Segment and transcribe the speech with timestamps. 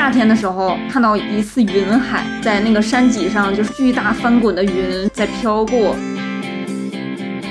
[0.00, 5.94] 夏天的时候，看到一次云海，在那个山脊上，就是巨大翻滚的云在飘过。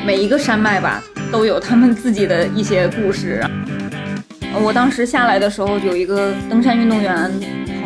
[0.03, 0.99] 每一个山脉吧，
[1.31, 3.45] 都有他们自己的一些故事。
[4.63, 7.31] 我当时下来的时候，有一个登山运动员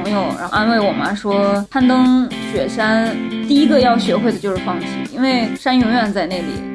[0.01, 3.13] 朋友，然后安慰我妈，说攀登雪山，
[3.45, 6.72] 第一个要学会的就是放弃，因为山永远在那里。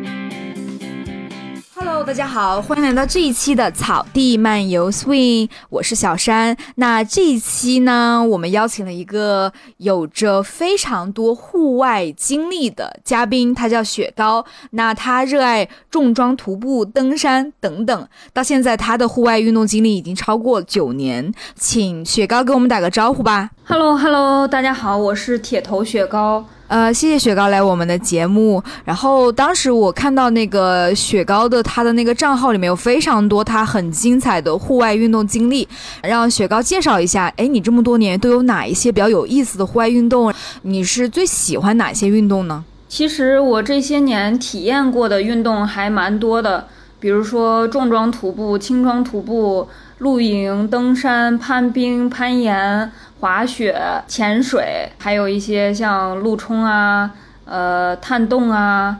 [1.99, 6.57] Hello，大家好，欢迎来到这一期的草地漫游 Swing，我是小山。
[6.77, 14.47] 那这一期呢，我们邀请了一个有着非常多户外经历的嘉宾，他叫雪糕。
[14.71, 21.35] 那他热爱重装徒步、登山等等，到现在他的户外运动经历已经超过九年。
[21.57, 23.51] 请雪糕给我们打个招呼吧。
[23.65, 26.45] Hello，Hello，大家好，我是铁头雪糕。
[26.69, 28.63] 呃，谢谢雪糕来我们的节目。
[28.85, 35.67] 然后当时我看到那个雪糕的他的那个账号里面有非常多他很精彩的户外运动经历，
[36.03, 37.33] 让雪糕介绍一下。
[37.39, 40.33] 哎，你这么多年都有哪一些比较有意思的户外运动？
[40.63, 42.63] 你是最喜欢哪些运动呢？
[42.87, 46.67] 其实我这些年体验过的运动还蛮多的，
[47.01, 49.67] 比如说重装徒步、轻装徒步、
[49.99, 52.93] 露营、登山、攀冰、攀岩。
[53.21, 57.11] 滑雪、潜水，还有一些像陆冲啊、
[57.45, 58.99] 呃探洞啊、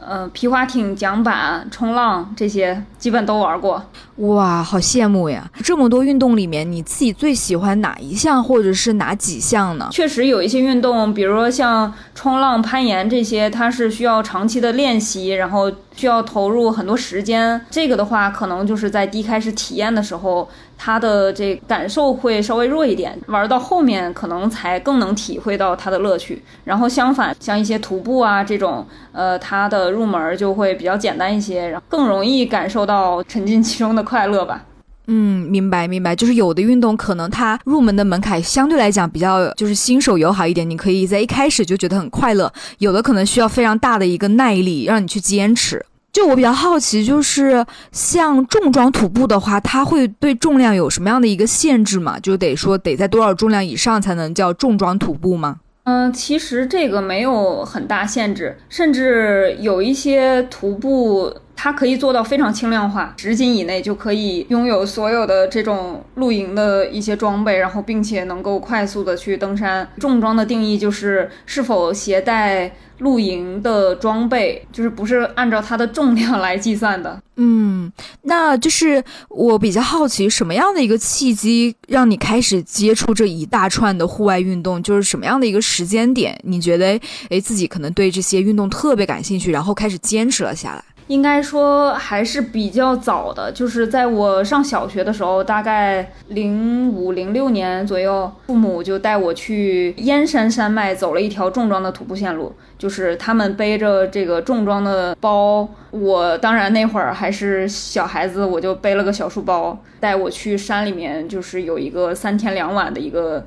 [0.00, 3.84] 呃皮划艇、桨板、冲浪这些，基本都玩过。
[4.16, 5.48] 哇，好羡慕呀！
[5.62, 9.88] 这么多运动里面，你自己最喜欢哪一项，或者是哪几项呢？
[9.90, 17.60] 确实有一些运动，比如说像冲浪、攀岩这些，它是需要长期的练习，然后需要投入很多时间。
[17.70, 20.48] 这个的话，可能就是在第一开始体验的时候。
[20.78, 26.40] 它的这感受会稍微弱一点，玩到后面可能才更能体会到它的乐趣。
[26.64, 34.64] 然后相反，像一些徒步啊这种，呃，它的入门就会比较简单一些，然后更容易感受到沉浸其中的快乐吧。
[35.10, 42.52] 嗯，明白明白，就是有的运动可能它入门的门槛相对来讲比较就是新手友好一点，你可以在一开始就觉得很快乐。
[42.76, 45.84] 有的可能需要非常大的一个耐力，让你去坚持。
[46.18, 52.18] 就我比较好奇，就是像重装徒步的话，它会对重量有什么样的一个限制吗？
[52.18, 55.60] 就得说得在多少重量以上才能叫重装徒步吗？
[55.84, 69.88] 嗯，其实这个没有很大限制，甚至有一些徒步它可以做到非常轻量化，十斤以内就可以拥有所有的这种露营的一些装备，然后并且能够快速的去登山。
[69.98, 72.72] 重装的定义就是是否携带。
[72.98, 77.16] 露营的装备就是不是按照它的重量来计算的。
[77.36, 77.92] 嗯，
[78.22, 84.82] 那就是我比较好奇，什么样的一个契机让你开始接触这一大串的户外运动？
[84.82, 86.98] 就是什么样的一个时间点，你觉得
[87.30, 90.82] 诶自己可能对这些运动特别感兴趣，然后开始坚持了下来？
[91.08, 102.54] 应该说还是比较早的，就是在我上小学的时候，大概零五零六年左右，父母就带我去燕山山脉走了一条重装的徒步线路。
[102.78, 113.44] 就是他们背着这个重装的包，我当然那会儿还是小孩子，我就背了个小书包，带我去山里面，就是有一个三天两晚的一个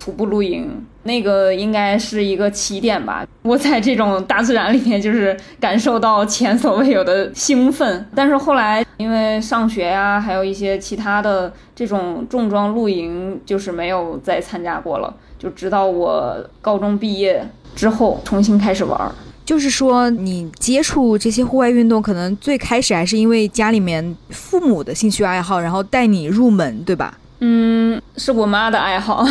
[0.00, 3.24] 徒步露营，那个应该是一个起点吧。
[3.42, 8.04] 我在这种大自然里面，就是感受到前所未有的兴奋。
[8.14, 15.14] 但是后来因为上学呀，还有一些其他的这种重装露营，就是没有再参加过了。
[15.38, 17.46] 就直到我高中毕业。
[17.76, 19.00] 之后重新开始玩，
[19.44, 27.16] 就是说你接触这些户外运动，可能最开始还是因为家里面父母的兴趣爱好，然后带你入门，对吧？
[27.40, 29.24] 嗯，是我妈的爱好，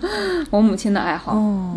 [0.50, 1.32] 我母亲的爱好。
[1.32, 1.74] 哦。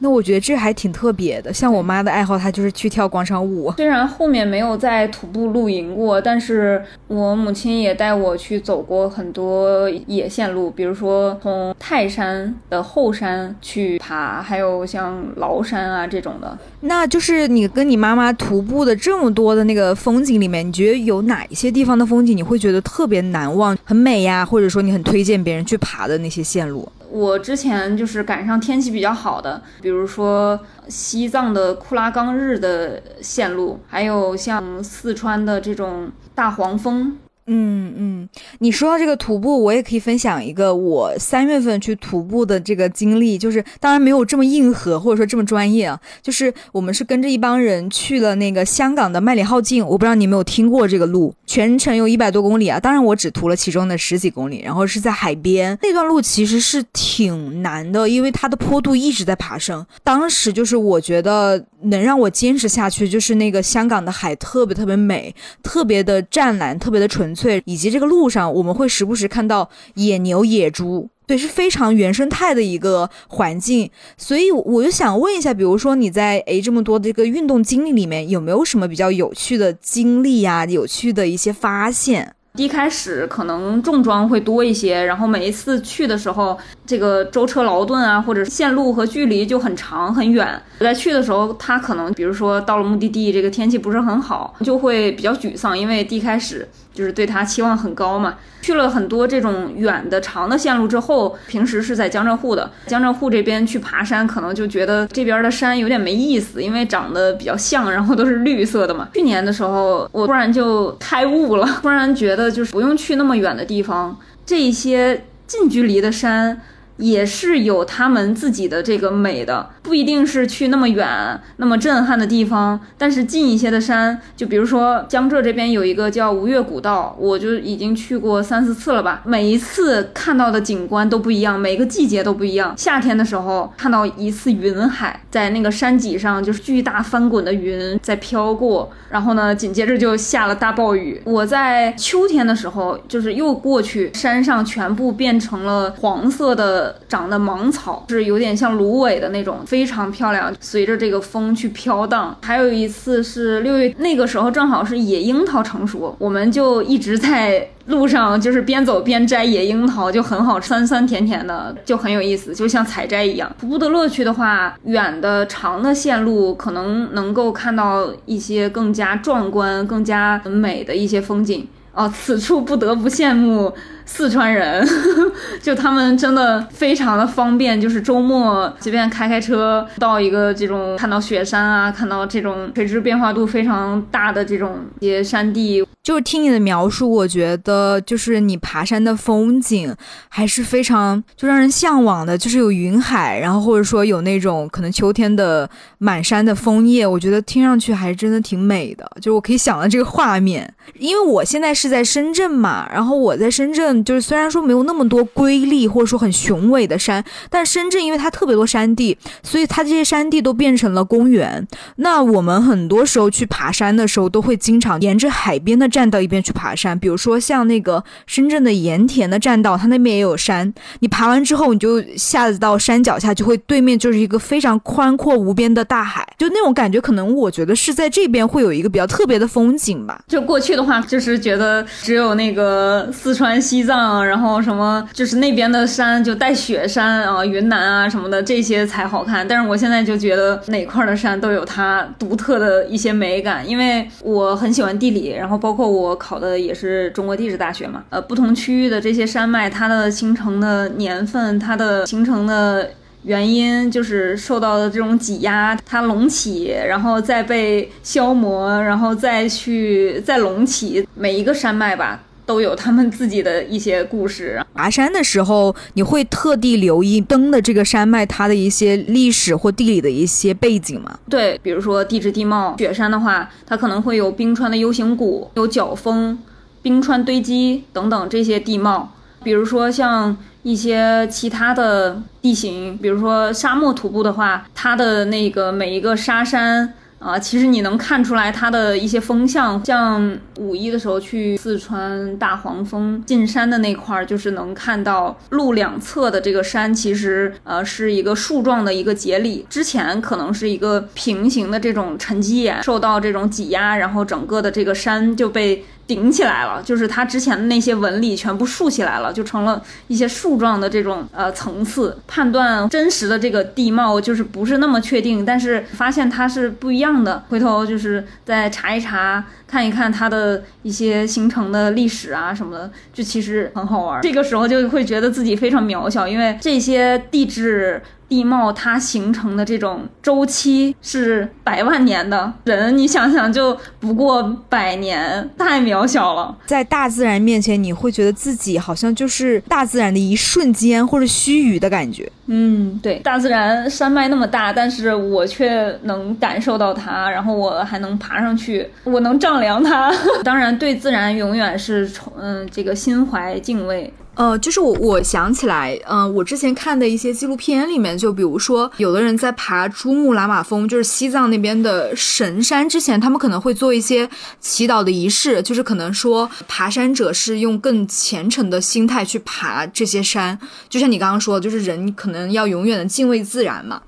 [0.00, 3.72] 那我觉得这还挺特别的，像我妈的爱好，她就是去跳广场舞。
[3.76, 16.56] 虽然后面没有在徒步露营过，但是我母亲也带我去走过很多野线路，比如说从泰山的后山去爬，还有像崂山啊这种的。
[16.82, 24.46] 那就是你跟你妈妈徒步的这么多的那个风景里面，你觉得有哪一些地方的风景你会觉得特别难忘、很美呀？
[24.46, 26.88] 或者说你很推荐别人去爬的那些线路？
[27.10, 30.58] 我之前就是赶上天气比较好的，比如说
[30.88, 37.16] 西藏的库拉冈日的线路，还有像四川的这种大黄蜂。
[37.50, 38.28] 嗯嗯，
[38.58, 67.34] 你说到这个徒步，我也可以分享一个我三月份去徒步的这个经历，就是当然没有这么硬核或者说这么专业啊，就是我们是跟着一帮人去了那个香港的麦理浩径，我不知道你有没有听过这个路，全程有一百多公里啊，当然我只徒了其中的十几公里，然后是在海边，那段路其实是挺难的，因为它的坡度一直在爬升，当时就是我觉得能让我坚持下去，就是那个香港的海特别特别美，特别的湛蓝，特别的纯。
[67.38, 73.90] 粹，以及这个路上我们会时不时看到野牛、野猪，对，是非常原生态的一个环境。
[74.16, 80.66] 所以我就想问一下，比如说你在诶这么多的这个运动经历里面，有没有什么比较有趣的经历呀？
[80.66, 82.34] 有趣的一些发现？
[82.58, 90.60] 一开始可能重装会多一些，然后每一次去的时候，这个舟车劳顿啊，或者线路和距离就很长很远。
[90.80, 96.68] 我在去的时候，他可能比如说到了目的地，这个天气不是很好，就会比较沮丧，因为第一开始。
[96.94, 109.06] 就是对他期望很高嘛，去了很多这种远的长的线路之后，平时是在江浙沪的，江浙沪这边去爬山，可能就觉得这边的山有点没意思，因为长得比较像，然后都是绿色的嘛。
[109.14, 116.60] 去年的时候，我突然就开悟了， 突然觉得就是不用去那么远的地方，这一些近距离的山。
[116.98, 129.22] 也是有他们自己的这个美的，不一定是去那么远、那么震撼的地方，但是近一些的山，就比如说江浙这边有一个叫吴越古道，我就已经去过三四次了吧。
[129.24, 132.74] 每一次看到的景观都不一样，每个季节都不一样。
[132.76, 141.22] 夏天的时候看到一次云海，在那个山脊上就是巨大翻滚的云在飘过，然后呢，紧接着就下了大暴雨。
[141.24, 146.87] 我在秋天的时候就是又过去，山上全部变成了黄色的。
[147.08, 152.36] 长的芒草是有点像芦苇的那种，非常漂亮，随着这个风去飘荡。
[152.42, 163.50] 还有一次是六月，那个时候正好是野樱桃成熟，我们就一直在路上，就是边走边摘野樱桃，就很好，酸酸甜甜的，就很有意思，就像采摘一样。
[163.58, 171.66] 徒步的乐趣的话，远的长的线路可能能够看到一些更加壮观、更加美的一些风景。
[171.98, 173.74] 哦，此处不得不羡慕
[174.06, 174.86] 四川人，
[175.60, 185.84] 就他们真的非常的方便，就是周末随便开开车到一个这种看到雪山啊，看到这种垂直变化度非常大的这种一些山地。
[186.08, 189.94] 就是听你的描述，我觉得就是你爬山的风景
[190.30, 195.68] 还是非常就让人向往的，就是有云海，然后或者说有那种可能秋天的
[195.98, 199.06] 满山的枫叶，我觉得听上去还真的挺美的。
[199.16, 211.68] 就是我可以想到这个画面，因为我现在是在深圳嘛，然后我在深圳就是虽然说没有那么多瑰丽或者说很雄伟的山，但深圳因为它特别多山地，所以它这些山地都变成了公园。
[211.96, 215.86] 那我们很多时候去爬山的时候，都会经常沿着海边的。
[215.98, 220.72] 站到一边去爬山，比如说像那个深圳的盐田的栈道，它那边也有山。
[221.00, 230.20] 你爬完之后，你就下到山脚下，就会对面就是一个非常宽阔无边的大海，就那种感觉，可能我觉得是在这边会有一个比较特别的风景吧。
[230.28, 239.48] 就过去的话，就是觉得只有那个四川、西藏，然后什么就是那边的山就带雪山啊，云南啊什么的这些才好看。
[239.48, 245.87] 但是我现在就觉得哪块的山都有它独特的一些美感，因为我很喜欢地理，然后包括。
[245.90, 252.90] 我考的也是中国地质大学嘛，呃，不同区域的这些山脉，它的形成的年份，它的形成的
[253.24, 264.64] 原因，就是受到的这种挤压，它隆起，然后再被消磨，然后再去再隆起，每一个山脉吧，都有他们自己的一些故事。
[264.72, 271.18] 爬山的时候，你会特地留意登的这个山脉它的一些历史或地理的一些背景吗？
[271.28, 276.38] 对，比如说地质地貌，雪山的话，它可能会有冰川的 U 型谷，有角峰、
[276.80, 279.12] 冰川堆积等等这些地貌。
[279.44, 286.94] 比如说像一些其他的地形，比如说沙漠徒步的话，它的那个每一个沙山。
[287.18, 305.84] 啊，其实你能看出来它的一些风向，像五一的时候去四川大黄蜂进山的那块儿，就是能看到路两侧的这个山，其实呃是一个树状的一个节理，之前可能是一个平行的这种沉积岩受到这种挤压，然后整个的这个山就被。
[306.08, 312.18] 顶起来了，就是它之前的那些纹理全部竖起来了，就成了一些树状的这种呃层次。
[312.26, 317.44] 判断真实的这个地貌就是不是那么确定，但是发现它是不一样的。
[317.50, 324.22] 回头就是再查一查，看一看它的一些形成的历史啊什么的，就其实很好玩。
[324.22, 328.02] 这个时候就会觉得自己非常渺小，因为这些地质。
[328.28, 336.54] 地貌它形成的这种周期是百万年的人，你想想就不过百年，太渺小了。
[336.66, 342.30] 在大自然面前，你会觉得自己好像就是大自然的一瞬间或者须臾的感觉。
[342.46, 350.12] 嗯，对，大自然山脉那么大，但是我却能感受到它，然后我还能爬上去，我能丈量它。
[350.44, 354.12] 当然，对自然永远是从嗯这个心怀敬畏。
[354.38, 364.30] 呃，就是我我想起来，嗯，我之前看的一些纪录片里面，就比如说，有的人在爬珠穆朗玛峰，就是西藏那边的神山之前，他们可能会做一些
[364.60, 370.56] 祈祷的仪式，就是可能说爬山者是用更虔诚的心态去爬这些山，
[370.88, 374.00] 就像你刚刚说，就是人可能要永远的敬畏自然嘛。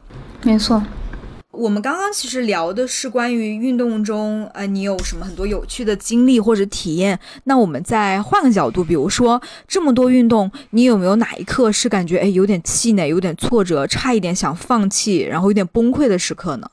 [0.45, 0.81] 没错。
[1.53, 7.19] 我们刚刚其实聊的是关于运动中，呃，你有什么很多有趣的经历或者体验？
[7.45, 16.71] 那我们再换个角度，比如说这么多运动，你有没有哪一刻是感觉哎有点气馁、有点挫折、差一点想放弃，然后有点崩溃的时刻呢？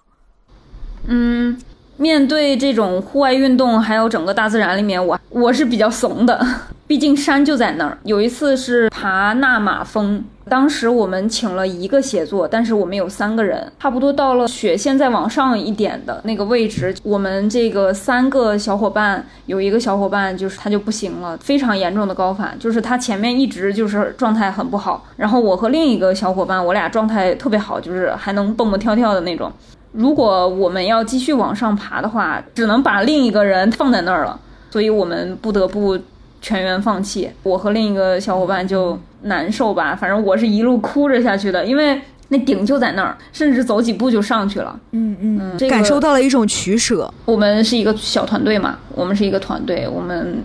[1.07, 1.59] 嗯，
[1.97, 6.39] 面对这种户外运动，还有整个大自然里面，我我是比较怂的，
[6.87, 7.97] 毕竟山就在那儿。
[8.03, 10.23] 有一次是爬纳马峰。
[10.49, 29.51] 当时我们请了一个协作，但是我们有三个人，差不多到了雪线再往上一点的那个位置，我们这个三个小伙伴有一个小伙伴就是他就不行了，非常严重的高反，就是他前面一直就是状态很不好，然后我和另一个小伙伴我俩状态特别好，就是还能蹦蹦跳跳的那种。
[29.97, 34.39] 如果我们要继续往上爬的话，只能把另一个人放在那儿了，
[34.71, 35.99] 所以我们不得不。
[36.39, 39.95] 全员放弃，我和另一个小伙伴就难受吧。
[39.95, 44.79] 反正我是一路哭着下去的，因为那顶就在那儿，甚至走几步就上去了。
[44.91, 47.11] 嗯嗯，这感受到了一种取舍。
[47.25, 50.43] 我们是一个小团队嘛，我们是一个团队，我们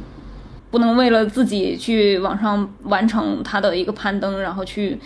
[0.70, 4.98] 不能为了自己去往上完成他的一个攀登，然后去。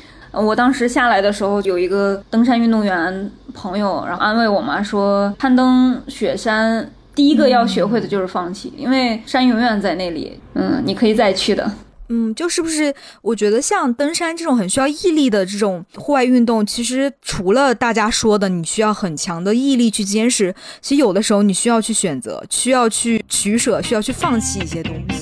[0.42, 6.90] 我当时下来的时候，有一个登山运动员朋友，然后安慰我嘛，说攀登雪山。
[7.14, 10.38] 第一个要学会的就是放弃，因为山永远在那里。
[10.52, 11.72] 嗯，你可以再去的。
[12.10, 12.94] 嗯，就是不是？
[13.22, 25.15] 我觉得像登山这种很需要毅力的这种户外运动，其实除了大家说的你需要很强的毅力去坚持，其实有的时候你需要去选择，需要去取舍，需要去放弃一些东西。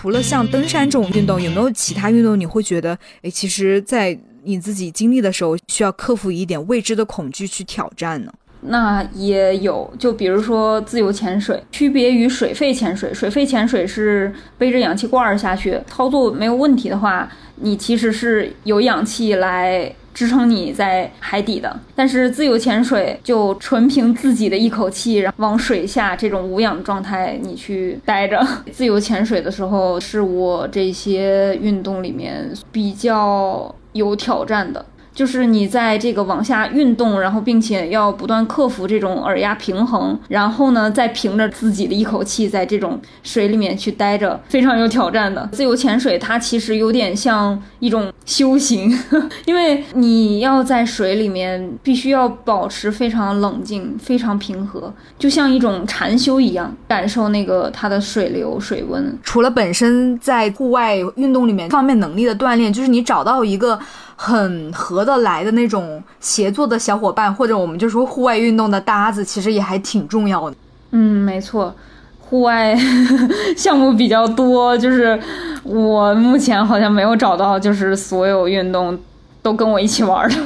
[0.00, 8.32] 除了像登山这种运动，有没有其他运动你会觉得，哎，其实，在你自己经历的时候，需要克服一点未知的恐惧去挑战呢？
[8.62, 19.94] 那也有，就比如说自由潜水，区别于水肺潜水，水肺潜水是背着氧气罐下去，操作没有问题的话，你其实是有氧气来。
[20.12, 28.44] 支撑你在海底的，但是自由潜水就纯凭自己的一口气，然后往水下这种无氧状态你去待着。
[28.72, 34.84] 自由潜水的时候是我这些运动里面比较有挑战的。
[35.14, 45.48] 就是你在这个往下运动，然后并且要不断克服这种耳压平衡，然后呢，再凭着自己的一口气在这种水里面去待着，非常有挑战的。
[45.52, 48.96] 自由潜水它其实有点像一种修行，
[49.46, 59.18] 因为你要在水里面必须要保持非常冷静、非常平和，就像一种禅修一样，感受那个它的水流、水温。
[59.22, 63.78] 除了本身在户外运动里面方面能力的锻炼，就是你找到一个。
[64.22, 70.56] 很合得来的那种协作的小伙伴，或者我们就说户外运动的搭子，其实也还挺重要的。
[70.90, 71.74] 嗯，没错，
[72.20, 72.78] 户外
[73.56, 75.18] 项目比较多，就是
[75.62, 78.98] 我目前好像没有找到，就是所有运动
[79.40, 80.36] 都跟我一起玩的。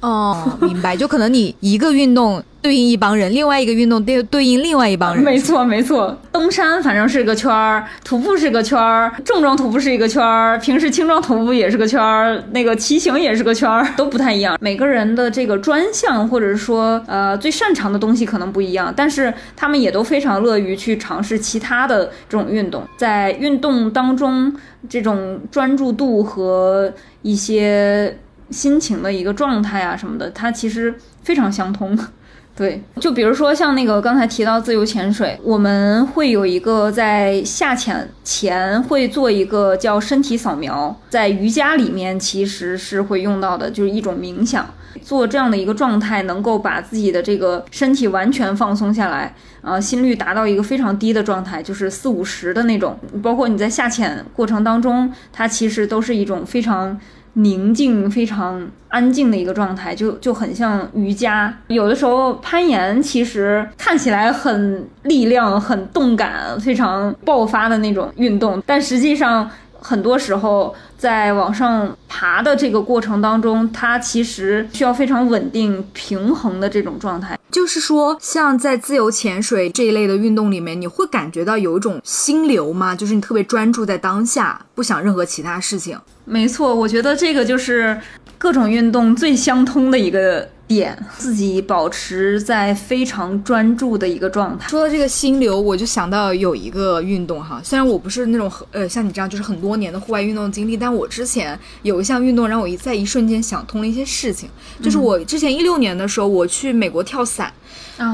[0.00, 2.42] 哦，明白，就可能你一个运动。
[2.60, 5.22] 对应一帮人，另外一个运动对对应另外一帮人。
[5.22, 14.58] 没错没错，登山反正是个圈儿，徒步是个圈儿，重装徒步是一个圈儿，平时轻装徒步也是个圈儿，那个骑行也是个圈儿，都不太一样。
[14.60, 22.82] 每个人的这个专项或者是说呃最擅长的东西可能不一样，但是他们也都非常乐于去尝试其他的这种运动。
[22.96, 24.52] 在运动当中，
[24.88, 28.18] 这种专注度和一些
[28.50, 31.98] 心情的一个状态啊什么的，它其实非常相通。
[32.56, 44.68] 对，就比如说像那个刚才提到自由潜水，我们会有一个在下潜前会做一个叫身体扫描，在瑜伽里面其实是会用到的，就是一种冥想，
[45.02, 56.98] 做这样的一个状态，能够把自己的这个身体完全放松下来，啊，心率达到一个非常低的状态，就是四五十的那种，包括你在下潜过程当中，它其实都是一种非常。
[57.34, 61.52] 宁静、非常安静的一个状态，就就很像瑜伽。
[61.68, 69.48] 有的时候攀岩其实看起来很力量、很动感、非常爆发的那种运动，但实际上
[69.80, 77.38] 很多时候在往上爬的这个过程当中，它其实需要非常稳定、平衡的这种状态。
[77.50, 82.94] 就是说，像在自由潜水这一类的运动里面，你会感觉到有一种心流吗？
[82.94, 85.98] 就是你特别专注在当下，不想任何其他事情。
[86.26, 87.98] 没错，我觉得这个就是
[88.36, 94.68] 各种运动最相通的一个点，自己保持在非常专注的一个状态。
[94.68, 104.48] 说到这个心流，我就想到有一个运动哈，虽然我不是那种呃像你这样就是很多年的户外运动经历，但我之前有一项运动让我一在一瞬间想通了一些事情，
[104.82, 107.52] 就是我之前一六年的时候我去美国跳伞，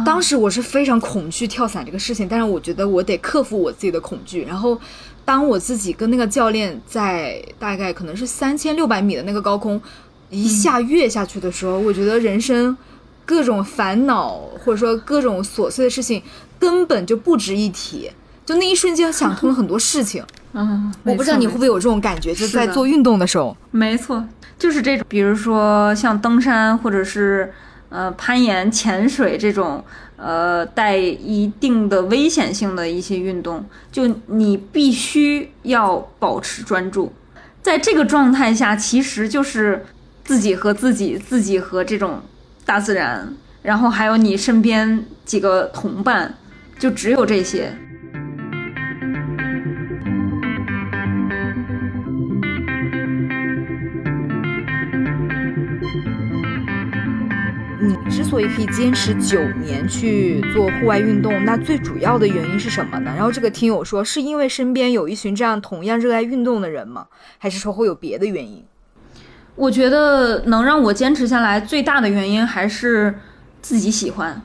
[0.07, 4.81] 当时我是非常恐惧跳伞这个事情，但是我觉得我得克服我自己的恐惧，然后。
[5.27, 9.81] 当我自己跟那个教练在大概可能是三千六百米的那个高空
[10.35, 12.77] 一下跃下去的时候，我觉得人生
[13.25, 16.23] 各种烦恼或者说各种琐碎的事情
[16.59, 18.11] 根本就不值一提，
[18.45, 20.25] 就那一瞬间想通了很多事情。
[20.53, 23.57] 嗯，我不知道你会不会有这种感觉，就是在做运动的时候。
[23.71, 24.25] 没错，
[24.59, 27.53] 就是这种，比如说像登山或者是
[27.89, 29.85] 呃攀岩、潜水这种。
[30.17, 37.13] 呃，带一定的危险性的一些运动，就你必须要保持专注，
[37.61, 39.85] 在这个状态下，其实就是
[40.25, 42.23] 自己和自己，自己和这种
[42.65, 43.31] 大自然，
[43.63, 46.35] 然后还有你身边几个同伴，
[46.79, 47.71] 就只有这些。
[57.81, 63.13] 你之所以可以坚持九年去做户外运动，那最主要的原因是什么呢？
[63.15, 67.09] 然后这个听友说，是因为身边有一群这样同样热爱运动的人吗？
[67.37, 68.65] 还是说会有别的原因？
[69.57, 73.15] 我觉得能让我坚持下来最大的原因还是
[73.63, 74.43] 自己喜欢，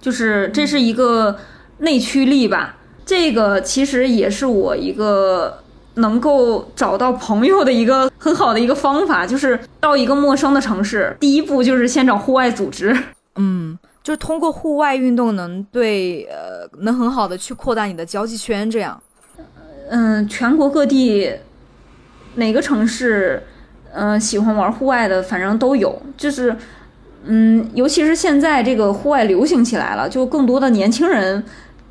[0.00, 1.38] 就是这是一个
[1.78, 2.76] 内驱力吧。
[3.04, 5.62] 这个其实也是我一个。
[5.94, 12.96] 能够找到朋友的一个很好的一个方法，就是到一个陌生的城市，第一步就是先找户外组织。
[13.34, 19.02] 嗯，就是通过户外运动能对呃能很好的去扩大你的交际圈，这样。
[19.90, 21.34] 嗯，全国各地
[22.36, 23.42] 哪个城市
[23.94, 26.00] 嗯喜欢玩户外的，反正都有。
[26.16, 26.56] 就是
[27.24, 31.44] 嗯，尤其是现在这个户外流行起来了，就更多的年轻人。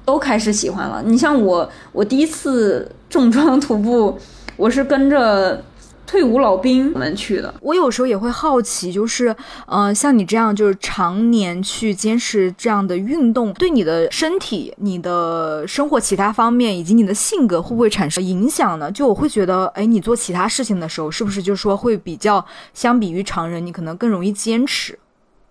[0.06, 1.04] 都开始喜欢了。
[1.06, 4.18] 你像我，我第一次重装徒步，
[4.58, 5.64] 我是跟着
[6.10, 7.54] 退伍老兵们去的。
[7.62, 9.36] 我有时候也会好奇，就是，
[9.68, 18.92] 呃，像你这样就是常年去坚持这样的运动，对你的身体、你的生活其他方面以及你的性格会不会产生影响呢？
[18.92, 22.44] 就我会觉得，哎，你做其他事情的时候，是不是就是说会比较
[22.74, 24.98] 相比于常人，你可能更容易坚持？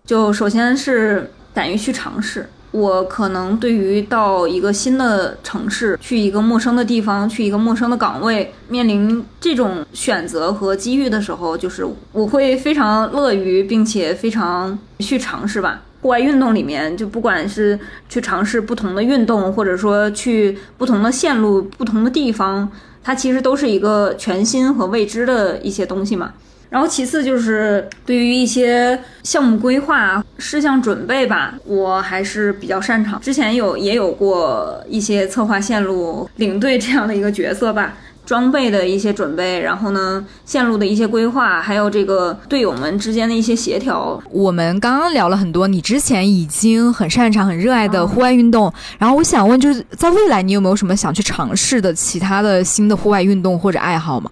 [0.05, 2.51] 就首先是敢于去尝试。
[2.71, 15.83] 我可能对于到一个新的城市，去一个陌生的地方，去一个陌生的岗位，面临这种选择和机遇的时候，就是我会非常乐于，并且非常去尝试吧。
[16.01, 17.77] 户外运动里面，就不管是
[18.09, 22.71] 去尝试不同的运动，或者说去不同的线路、不同的地方，
[23.03, 26.35] 它其实都是一个全新和未知的一些东西嘛。
[26.71, 33.21] 然后其次就是对于一些项目规划、事项准备吧，我还是比较擅长。
[33.21, 37.95] 之前有也有过一些策划线路、领队这样的一个角色吧。
[38.29, 44.23] 装备的一些准备，然后呢，线路的一些规划，还有这个队友们之间的一些协调。
[44.31, 48.71] 我们刚刚聊了很多，你之前已经很擅长、很热爱的户外运动。
[48.99, 54.31] 然后我想问，就是在未来，你有没有什么想去尝试的其他的新的户外运动或者爱好吗？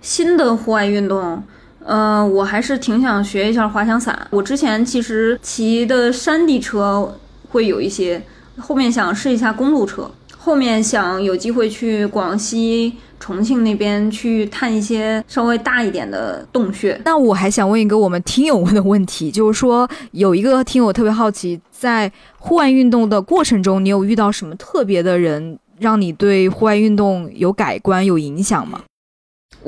[0.00, 1.40] 新的户外运动。
[1.88, 4.14] 嗯，我还是挺想学一下滑翔伞。
[4.28, 8.22] 我之前其实骑的山地车会有一些，
[8.58, 17.00] 后面想试一下公路车，后面想有机会去广西、重庆那边去探一些稍微大一点的洞穴。
[17.06, 28.82] 那我还想问一个我们听友问的问题，就是说有一个听友特别好奇，在户外运动的过程中，你有遇到什么特别的人，让你对户外运动有改观、有影响吗？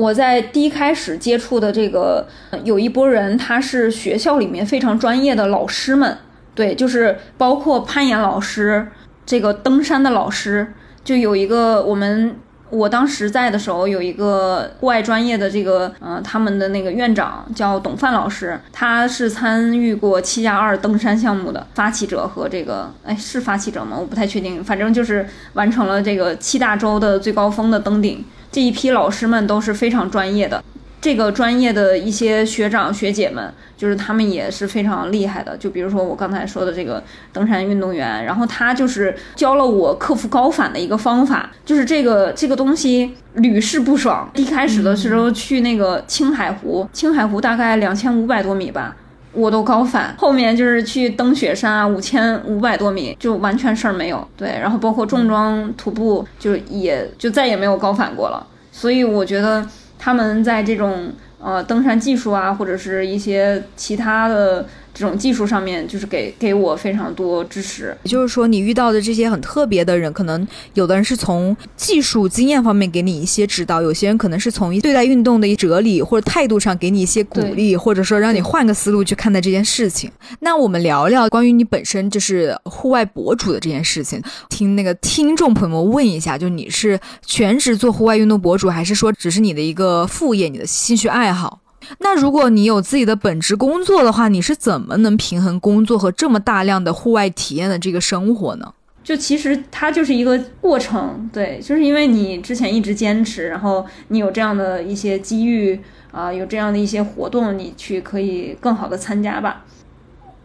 [0.00, 2.26] 我在第一开始接触的这个
[2.64, 6.16] 有一波人，他是学校里面非常专业的老师们，
[6.54, 8.88] 对，就是包括攀岩老师，
[9.26, 10.72] 这个登山的老师，
[11.04, 12.36] 就有一个我们。
[12.70, 23.96] 我当时在的时候，有一个户外专业的这个，呃，他们的那个院长叫董范老师，他是参与过七加二登山项目的发起者和这个，哎，是发起者吗？
[23.98, 28.24] 我不太确定，反正就是完成了这个七大洲的最高峰的登顶。
[28.52, 30.62] 这一批老师们都是非常专业的。
[31.00, 35.56] 这个专业的一些学长学姐们，就是他们也是非常厉害的。
[35.56, 44.30] 就比如说我刚才说的这个登山运动员，然后他就是教了我克服高反的一个方法，就是这个这个东西屡试不爽。
[44.34, 48.94] 一开始的时候去那个青海湖， 青海湖大概两千五百多米吧，
[49.32, 50.14] 我都高反。
[50.18, 54.28] 后面就是去登雪山啊，五千五百多米就完全事儿没有。
[54.36, 58.46] 对，然后包括重装徒步，就也就再也没有高反过了。
[58.70, 59.66] 所以我觉得。
[60.00, 64.66] 他们在这种呃登山技术啊，或者是一些其他的。
[64.92, 80.10] 这种技术上面就是给给我非常多支持，也就是说你遇到的这些很特别的人，可能有的人是从技术经验方面给你一些指导，有些人可能是从对待运动的一哲理或者态度上给你一些鼓励，或者说让你换个思路去看待这件事情。
[80.40, 91.60] 那我们聊聊关于你本身就是户外博主的这件事情，听那个听众朋友们问一下，就你是全职做户外运动博主，还是说只是你的一个副业，你的兴趣爱好？
[91.98, 98.72] 那如果你有自己的本职工作的话，你是怎么能平衡工作和这么大量的户外体验的这个生活呢？
[99.02, 105.80] 就其实它就是一个过程，对，就是因为你之前一直坚持，然后你有这样的一些机遇
[106.12, 109.64] 啊，有这样的一些活动，你去可以更好的参加吧。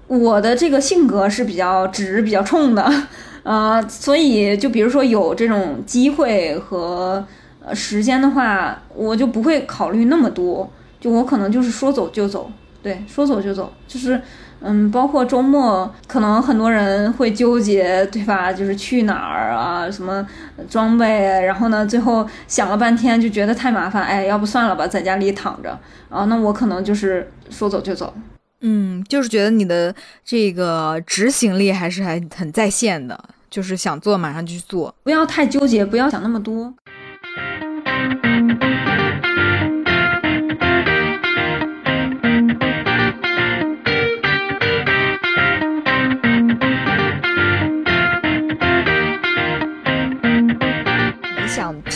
[0.08, 2.89] 我的这个性格是比较直、比较冲的，
[3.43, 7.24] 呃， 所以就比如说有这种机会和
[7.63, 10.71] 呃时间的话，我就不会考虑那么多。
[11.06, 14.20] 就我可能就是说走就走，对，说走就走，就是，
[14.60, 18.52] 嗯，包括周末，可能很多人会纠结，对吧？
[18.52, 20.28] 就是去哪儿啊，什么
[20.68, 21.06] 装备，
[21.46, 26.26] 然后呢，最后想了半天就觉得太麻烦，哎，要不算了吧，在家里躺着啊。
[26.26, 28.12] 那我可能就是说走就走，
[28.62, 36.74] 嗯，就是觉得你的这个执行力还是还很在线的，就是想做马上就去做，不要太纠结，不要想那么多。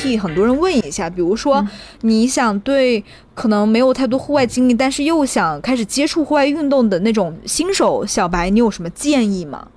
[0.01, 1.65] 替很多人问一下，比如说
[2.01, 3.03] 你想对
[3.35, 9.67] 可能没有太多户外经历，但是又想开始接触户外运动的那种新手小白，你有什么建议吗？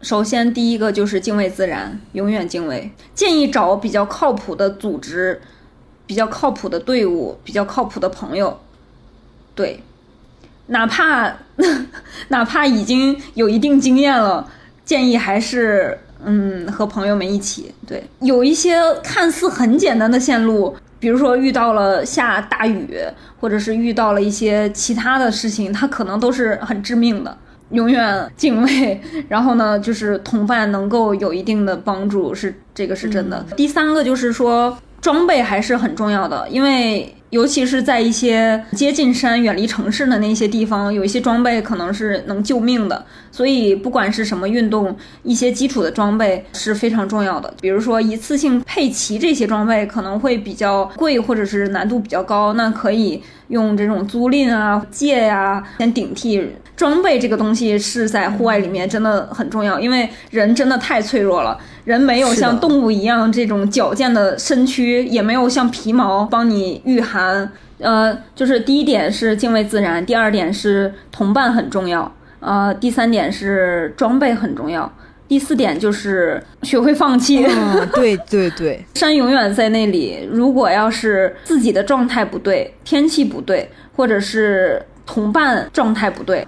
[0.00, 2.90] 首先，第一个就是敬畏自然，永远敬畏。
[3.14, 5.40] 建议找比较靠谱的组织，
[6.06, 8.58] 比较靠谱的队伍，比较靠谱的朋友。
[9.54, 9.80] 对，
[10.66, 11.36] 哪怕
[12.28, 14.50] 哪怕已经有一定经验了，
[14.84, 16.00] 建议还是。
[16.24, 22.98] 嗯，和朋友们一起，对，有一些看似很简单的线路，比如说遇到了下大雨，
[23.40, 27.36] 或者是遇到了一些其他的事情，它可能都是很致命的。
[27.70, 33.44] 永远敬畏，然后呢，就是同伴能够有一定的帮助，是这个是真的。
[33.56, 37.12] 第三个就是说，装备还是很重要的，因为。
[37.30, 43.04] 尤其是在一些接近山、远离城市的那些地方，有一些装备可能是能救命的。
[43.32, 47.52] 所以，不管是什么运动，一些基础的装备是非常重要的。
[47.60, 56.48] 比如说，一次性配齐这些装备可能会比较贵，或者是难度比较高，那可以用这种租赁啊、借呀先顶替。
[56.76, 61.58] 装备这个东西是在户外里面真的很重要，因为人真的太脆弱了。
[61.84, 67.15] 人没有像动物一样这种矫健的身躯，也没有像皮毛帮你御寒。
[67.78, 74.90] 呃，就是第一点是敬畏自然，第二点是同伴很重要，呃，第三点是装备很重要，
[75.28, 77.46] 第四点就是学会放弃。
[77.92, 80.26] 对对对， 山永远在那里。
[80.30, 86.46] 如果要是自己的状态不对，天气不对，或者是同伴状态不对。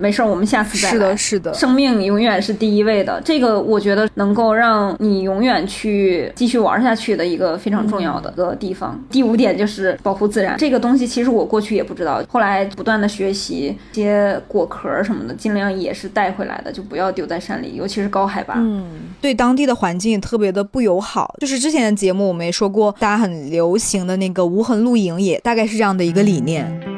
[0.00, 0.94] 没事儿，我们下次再来。
[0.94, 3.20] 是的，是的，生命永远是第一位的。
[3.24, 8.98] 这个我觉得能够让你永远去继续玩下去的一个非常重要的一个地方。
[9.10, 18.54] 第五点就是保护自然，这个东西其实我过去也不知道，后来不断的学习一些果壳什么的，尽量也是带回来的，就不要丢在山里，尤其是高海拔。
[18.56, 18.86] 嗯，
[19.20, 21.34] 对当地的环境也特别的不友好。
[21.40, 26.66] 就是之前的节目我们也说过，大家很流行的那个无痕露营，也大概是这样的一个理念。
[26.82, 26.89] 这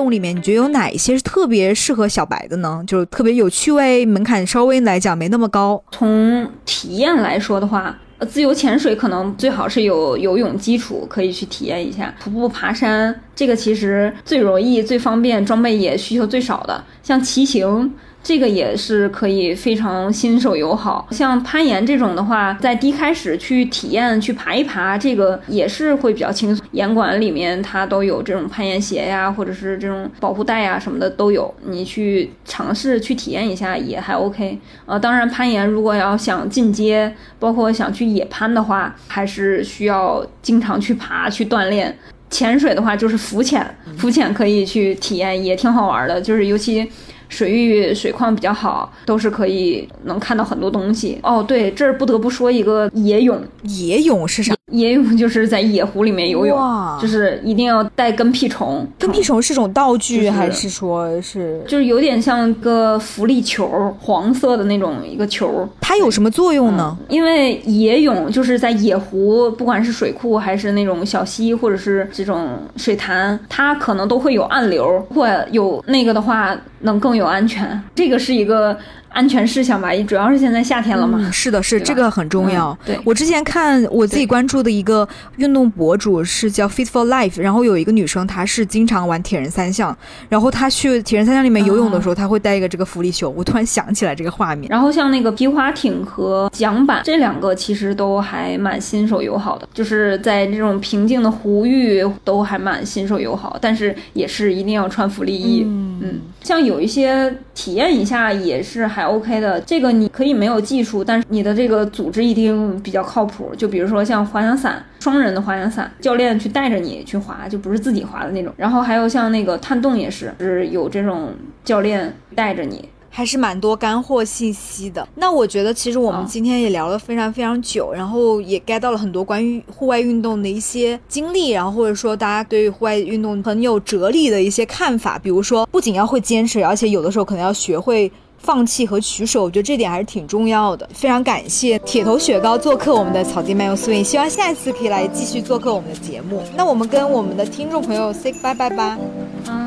[0.00, 2.82] 动里面，你觉得有哪一些是特别适合小白的呢？
[2.86, 5.82] 就是特别有趣味，门槛稍微来讲没那么高。
[5.92, 7.94] 从体验来说的话，
[8.26, 12.14] 自由潜水可能最好是有游泳基础，可以去体验一下。
[12.18, 16.82] 徒步爬山，这个其实最容易、最方便，装备也需求最少的。
[17.02, 17.92] 像骑行。
[18.22, 26.64] 这个也是可以非常新手友好，像攀岩这种的话，在低开始去体验去爬一爬，这个也是会比较轻松。
[26.72, 34.58] 岩馆里面它都有这种攀岩鞋呀，或者是这种保护带呀什么的都有，你去尝试去体验一下也还 OK。
[34.84, 41.96] 呃，当然攀岩如果要想进阶，包括想去野攀的话，还是需要经常去爬去锻炼。
[42.28, 46.88] 潜水的话就是浮潜，浮潜可以去体验也挺好玩的，就是尤其。
[47.30, 51.18] 水域水况比较好，都是可以能看到很多东西。
[51.22, 53.42] 哦，对，这儿不得不说一个野泳。
[53.62, 54.54] 野泳是啥？
[54.70, 56.58] 野泳就是在野湖里面游泳，
[57.00, 58.86] 就是一定要带跟屁虫。
[58.98, 61.60] 跟屁虫是种道具，还是说是？
[61.66, 65.68] 就是有点像个浮力球，黄色的那种一个球。
[65.80, 66.96] 它有什么作用呢？
[67.08, 77.80] 因为野泳就是在野湖，不管是水库还是那种小溪，或者是这种水潭，它可能都会有暗流，或有那个的话，能更有安全。
[77.94, 78.76] 这个是一个。
[79.10, 81.30] 安全事项吧，主要是现在夏天了嘛。
[81.30, 82.76] 是的，是这个很重要。
[82.84, 89.96] 对我之前看我自己关注的一个运动博主是叫 Fit for Life，然后有一个女生，她是经常玩铁人三项，
[90.28, 93.28] 然后她去铁人三项里面游泳的时候，她会带一个这个浮力球。
[93.30, 94.68] 我突然想起来这个画面。
[94.70, 105.64] 然后像那个皮划艇和桨板这两个其实都还蛮新手友好的，就是在这种平静的湖域都还蛮新手友好，但是也是一定要穿浮力衣。
[105.66, 113.54] 嗯，像有一些体验一下也是还 OK 的，这个你可以没有技术，但是你的这个组织一定比较靠谱。
[113.56, 118.52] 就比如说像滑翔伞，双人的滑翔伞，教练去带着你去滑，就不是自己滑的那种。
[118.56, 121.34] 然后还有像那个探洞也是，是有这种
[121.64, 122.88] 教练带着你。
[123.12, 125.06] 还是蛮多干货信息的。
[125.16, 135.18] 那我觉得，其实我们今天也聊了非常非常久，然后也 get 到了很多关于户外运动的一些经历，然后或者说大家对于户外运动很有哲理的一些看法。
[135.18, 138.10] 比如说，不仅要会坚持，而且有的时候可能要学会。
[138.42, 140.88] 放弃和取舍，我觉得这点还是挺重要的。
[140.94, 146.42] 非常感谢铁头雪糕做客我们的草地漫游 swing，希望下一次可以来继续做客我们的节目。
[146.56, 148.98] 那我们跟我们的听众朋友 say 拜拜吧，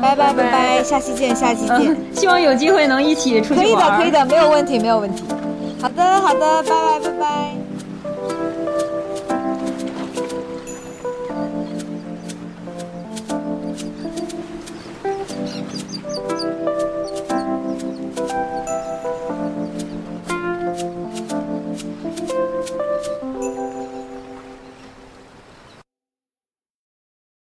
[0.02, 1.96] 拜拜拜拜，下期见，下期见。
[2.12, 5.22] 希望有机会能一起出去可以的，可以的，没有问题，没有问题。
[5.80, 7.63] 好的，好的，拜拜拜拜。